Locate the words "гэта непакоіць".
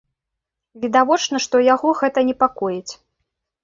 2.03-2.93